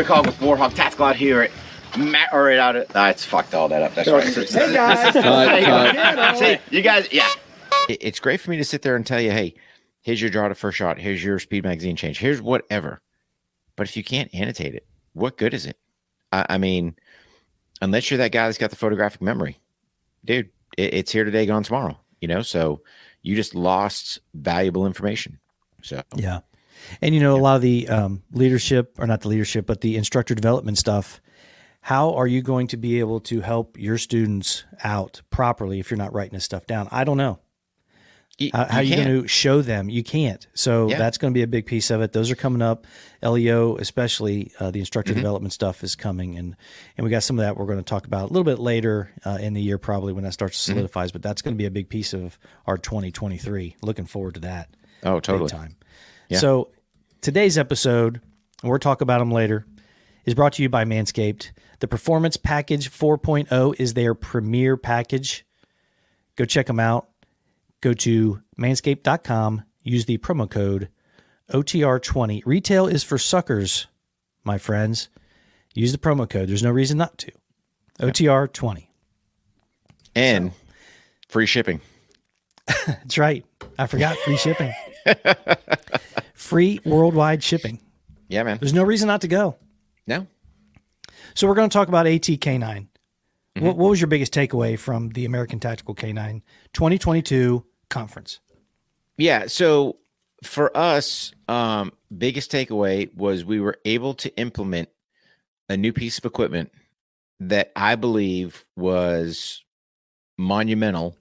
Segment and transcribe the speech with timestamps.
[0.00, 1.50] Rick Hogg with Warhawk Tactical out here at
[1.98, 3.94] Matt or out at uh, it's fucked all that up.
[3.94, 4.24] That's right.
[4.24, 5.12] Hey guys.
[5.12, 7.28] Cut, See, you guys, yeah.
[7.86, 9.52] It's great for me to sit there and tell you, hey,
[10.00, 10.98] here's your draw to first shot.
[10.98, 12.18] Here's your speed magazine change.
[12.18, 13.02] Here's whatever.
[13.76, 15.76] But if you can't annotate it, what good is it?
[16.32, 16.96] I, I mean,
[17.82, 19.60] unless you're that guy that's got the photographic memory,
[20.24, 20.48] dude,
[20.78, 22.00] it, it's here today, gone tomorrow.
[22.22, 22.80] You know, so
[23.20, 25.40] you just lost valuable information.
[25.82, 26.40] So Yeah.
[27.00, 29.96] And you know, a lot of the um, leadership, or not the leadership, but the
[29.96, 31.20] instructor development stuff.
[31.82, 35.96] How are you going to be able to help your students out properly if you're
[35.98, 36.88] not writing this stuff down?
[36.90, 37.38] I don't know.
[38.38, 39.88] y- How, how are you going to show them?
[39.88, 40.46] You can't.
[40.52, 40.98] So Yeah.
[40.98, 42.12] that's going to be a big piece of it.
[42.12, 42.86] Those are coming up.
[43.22, 45.20] LEO, especially uh, the instructor Mm-hmm.
[45.22, 46.54] development stuff, is coming, and
[46.98, 49.10] and we got some of that we're going to talk about a little bit later
[49.24, 50.78] uh, in the year, probably when that starts to Mm-hmm.
[50.80, 51.12] solidifies.
[51.12, 53.76] But that's going to be a big piece of our 2023.
[53.82, 54.68] Looking forward to that.
[55.02, 55.48] Oh, totally.
[55.48, 55.76] time.
[56.28, 56.38] Yeah.
[56.38, 56.70] So
[57.20, 58.20] today's episode,
[58.62, 59.66] and we'll talk about them later,
[60.24, 61.50] is brought to you by Manscaped.
[61.80, 65.44] The Performance Package 4.0 is their premier package.
[66.36, 67.08] Go check them out.
[67.80, 69.62] Go to manscaped.com.
[69.82, 70.88] Use the promo code
[71.50, 72.42] OTR20.
[72.44, 73.86] Retail is for suckers,
[74.44, 75.08] my friends.
[75.74, 76.48] Use the promo code.
[76.48, 77.32] There's no reason not to.
[78.00, 78.86] OTR20.
[80.14, 80.52] And
[81.28, 81.80] free shipping.
[82.86, 83.44] That's right.
[83.78, 84.72] I forgot free shipping.
[86.50, 87.80] free worldwide shipping.
[88.28, 88.58] Yeah, man.
[88.60, 89.56] There's no reason not to go.
[90.06, 90.26] No.
[91.34, 92.60] So we're going to talk about ATK9.
[92.60, 93.64] Mm-hmm.
[93.64, 96.42] What, what was your biggest takeaway from the American Tactical K9
[96.72, 98.40] 2022 conference?
[99.16, 99.46] Yeah.
[99.46, 99.98] So
[100.42, 104.88] for us, um, biggest takeaway was we were able to implement
[105.68, 106.72] a new piece of equipment
[107.38, 109.64] that I believe was
[110.36, 111.16] monumental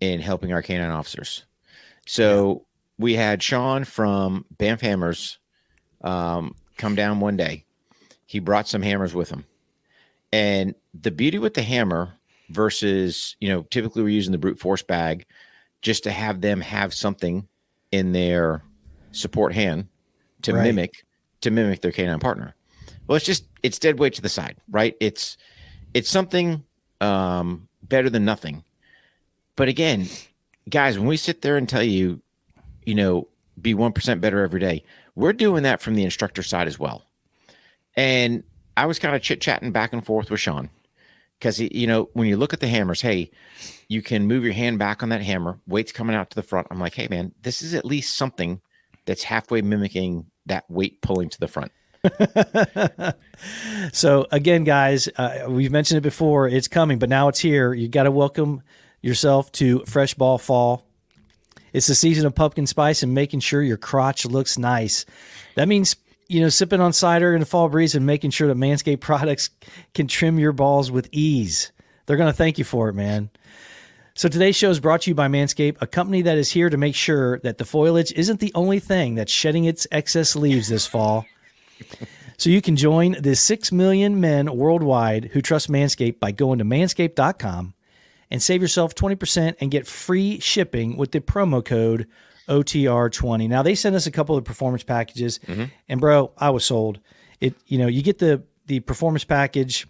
[0.00, 1.44] in helping our canine officers.
[2.06, 2.65] So
[2.98, 5.38] we had Sean from Banff Hammers
[6.02, 7.64] um, come down one day.
[8.26, 9.44] He brought some hammers with him.
[10.32, 12.14] And the beauty with the hammer
[12.50, 15.26] versus, you know, typically we're using the brute force bag
[15.82, 17.46] just to have them have something
[17.92, 18.62] in their
[19.12, 19.88] support hand
[20.42, 20.64] to Right.
[20.64, 21.04] mimic
[21.42, 22.54] to mimic their canine partner.
[23.06, 24.96] Well, it's just it's dead weight to the side, right?
[25.00, 25.36] It's
[25.94, 26.64] it's something
[27.00, 28.64] um, better than nothing.
[29.54, 30.08] But again,
[30.68, 32.20] guys, when we sit there and tell you,
[32.86, 33.28] you know,
[33.60, 34.82] be one percent better every day,
[35.14, 37.04] we're doing that from the instructor side as well.
[37.94, 38.42] And
[38.76, 40.70] I was kind of chit chatting back and forth with Sean
[41.38, 43.30] because you know when you look at the hammers, hey,
[43.88, 46.68] you can move your hand back on that hammer, weight's coming out to the front.
[46.70, 48.60] I'm like, hey man, this is at least something
[49.04, 51.72] that's halfway mimicking that weight pulling to the front.
[53.92, 56.48] So again, guys, uh, we've mentioned it before.
[56.48, 57.72] It's coming, but now it's here.
[57.72, 58.62] You got to welcome
[59.00, 60.85] yourself to Fresh Ball Fall.
[61.76, 65.04] It's the season of pumpkin spice and making sure your crotch looks nice.
[65.56, 65.94] That means
[66.26, 69.50] you know sipping on cider in the fall breeze and making sure that Manscaped products
[69.92, 71.72] can trim your balls with ease.
[72.06, 73.28] They're going to thank you for it, man.
[74.14, 76.78] So today's show is brought to you by Manscaped, a company that is here to
[76.78, 80.86] make sure that the foliage isn't the only thing that's shedding its excess leaves this
[80.86, 81.26] fall.
[82.38, 86.64] So you can join the 6 million men worldwide who trust Manscaped by going to
[86.64, 87.74] manscaped.com
[88.30, 92.06] and save yourself 20% and get free shipping with the promo code
[92.48, 93.48] OTR20.
[93.48, 95.40] Now they sent us a couple of performance packages
[95.88, 97.00] and bro, I was sold.
[97.40, 99.86] It you know, you get the the performance package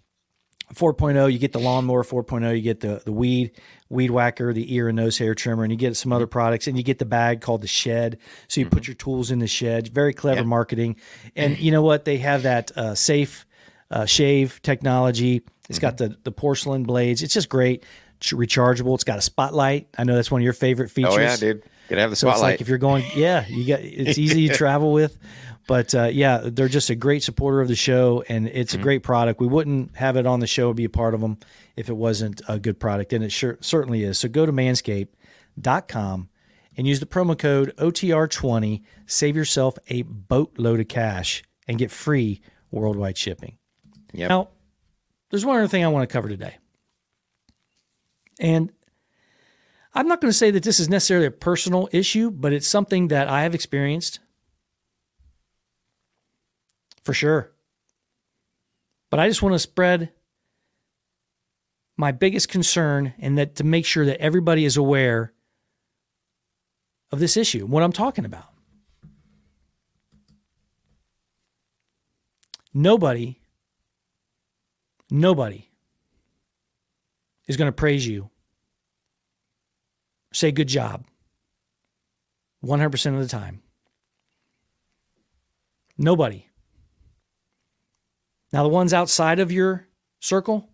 [0.75, 3.53] 4.0, you get the lawnmower 4.0, you get the the weed
[3.89, 6.77] weed whacker, the ear and nose hair trimmer, and you get some other products, and
[6.77, 8.19] you get the bag called the shed.
[8.49, 9.89] So you put your tools in the shed.
[9.89, 10.97] Very clever marketing,
[11.37, 12.05] and you know what?
[12.05, 13.47] They have that uh, safe
[13.91, 15.43] uh, shave technology.
[15.69, 17.23] It's got the the porcelain blades.
[17.23, 17.85] It's just great.
[18.19, 18.95] It's rechargeable.
[18.95, 19.89] It's got a spotlight.
[19.99, 21.15] I know that's one of your favorite features.
[21.15, 21.63] Oh yeah, dude.
[21.89, 22.39] Gotta have the spotlight.
[22.39, 25.19] So it's like if you're going, yeah, you got it's easy to travel with.
[25.69, 28.81] But uh, yeah, they're just a great supporter of the show, and it's Mm-hmm.
[28.81, 29.41] a great product.
[29.41, 31.39] We wouldn't have it on the show, be a part of them,
[31.77, 34.19] if it wasn't a good product, and it sure certainly is.
[34.19, 36.29] So go to manscaped.com
[36.77, 38.83] and use the promo code OTR20.
[39.07, 42.41] Save yourself a boatload of cash and get free
[42.71, 43.59] worldwide shipping.
[44.13, 44.29] Yep.
[44.31, 44.49] Now,
[45.31, 46.57] there's one other thing I want to cover today.
[48.39, 48.73] And
[49.95, 53.09] I'm not going to say that this is necessarily a personal issue, but it's something
[53.09, 54.21] that I have experienced
[57.03, 57.53] for sure.
[59.11, 60.13] But I just want to spread
[61.97, 65.33] my biggest concern and that to make sure that everybody is aware
[67.11, 68.53] of this issue, what I'm talking about.
[72.75, 73.41] Nobody,
[75.11, 75.66] nobody
[77.47, 78.31] is going to praise you,
[80.33, 81.05] say good job
[82.65, 83.63] 100% of the time.
[85.99, 86.49] Nobody.
[88.53, 89.87] Now, the ones outside of your
[90.21, 90.69] circle,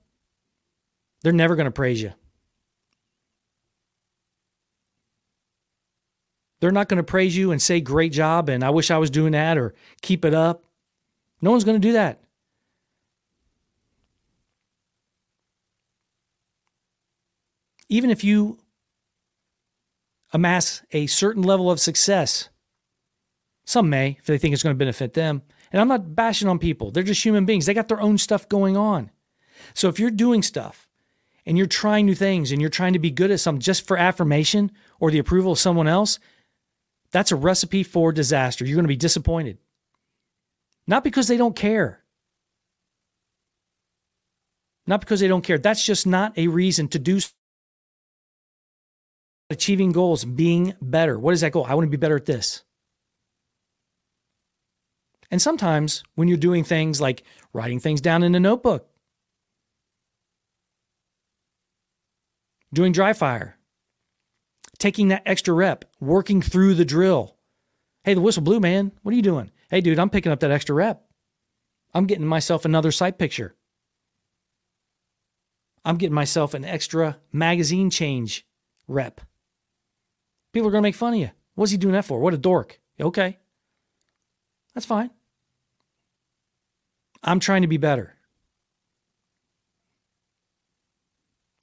[1.23, 2.13] they're never going to praise you.
[6.61, 9.11] They're not going to praise you and say, great job, and I wish I was
[9.11, 10.65] doing that, or keep it up.
[11.41, 12.22] No one's going to do that.
[17.93, 18.59] Even if you
[20.33, 22.49] amass a certain level of success,
[23.67, 25.43] some may, if they think it's going to benefit them.
[25.71, 27.67] And I'm not bashing on people, they're just human beings.
[27.67, 29.11] They got their own stuff going on.
[29.75, 30.89] So if you're doing stuff
[31.45, 33.99] and you're trying new things and you're trying to be good at something just for
[33.99, 36.19] affirmation or the approval of someone else,
[37.11, 38.65] that's a recipe for disaster.
[38.65, 39.59] You're going to be disappointed.
[40.87, 42.03] Not because they don't care.
[44.87, 45.59] Not because they don't care.
[45.59, 47.21] That's just not a reason to do
[49.53, 51.19] achieving goals, being better.
[51.19, 51.67] What is that goal?
[51.69, 52.65] I want to be better at this.
[55.31, 57.23] And sometimes when you're doing things like
[57.53, 58.89] writing things down in a notebook,
[62.73, 63.57] doing dry fire,
[64.79, 67.37] taking that extra rep, working through the drill.
[68.05, 68.93] Hey, the whistle blew, man.
[69.03, 69.53] What are you doing?
[69.71, 71.05] Hey, dude, I'm picking up that extra rep.
[71.95, 73.55] I'm getting myself another sight picture.
[75.85, 78.47] I'm getting myself an extra magazine change
[78.87, 79.21] rep.
[80.53, 81.31] People are going to make fun of you.
[81.55, 82.19] What's he doing that for?
[82.19, 82.81] What a dork.
[83.01, 83.39] Okay.
[84.75, 85.11] That's fine.
[87.23, 88.17] I'm trying to be better.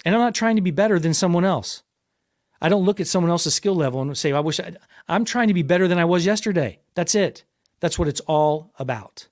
[0.06, 1.84] And I'm not trying to be better than someone else.
[2.62, 4.74] I don't look at someone else's skill level and say, I wish I,
[5.08, 6.80] I'm trying to be better than I was yesterday.
[6.94, 7.44] That's it.
[7.80, 9.28] That's what it's all about.